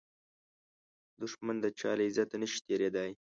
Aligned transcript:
دښمن 1.21 1.55
د 1.61 1.65
چا 1.79 1.91
له 1.97 2.03
عزته 2.09 2.35
نشي 2.41 2.59
تېریدای 2.67 3.11